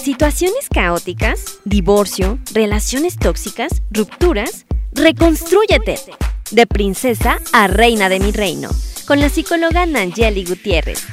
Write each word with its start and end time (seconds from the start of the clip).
situaciones 0.00 0.68
caóticas, 0.72 1.58
divorcio, 1.64 2.38
relaciones 2.52 3.16
tóxicas, 3.16 3.82
rupturas. 3.90 4.66
Reconstrúyete. 4.92 5.96
De 6.50 6.66
princesa 6.66 7.38
a 7.52 7.68
reina 7.68 8.08
de 8.08 8.18
mi 8.18 8.32
reino. 8.32 8.70
Con 9.06 9.20
la 9.20 9.28
psicóloga 9.28 9.86
Nangeli 9.86 10.44
Gutiérrez. 10.44 11.06